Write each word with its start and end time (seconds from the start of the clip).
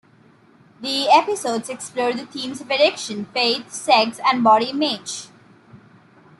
The 0.81 1.09
episodes 1.09 1.69
explore 1.69 2.11
the 2.11 2.25
themes 2.25 2.59
of 2.59 2.71
addiction, 2.71 3.25
faith, 3.35 3.71
sex 3.71 4.19
and 4.25 4.43
body 4.43 4.69
image. 4.71 5.27